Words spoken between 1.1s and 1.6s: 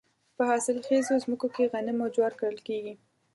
ځمکو